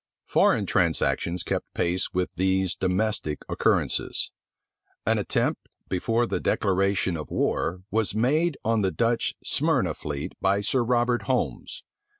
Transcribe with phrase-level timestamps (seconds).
[0.25, 4.31] Foreign transactions kept pace with these domestic occurrences.
[5.05, 10.59] An attempt, before the declaration of war, was made on the Dutch Smyrna fleet by
[10.61, 11.83] Sir Robert Holmes.